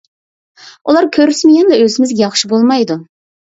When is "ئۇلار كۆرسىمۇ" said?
0.93-1.53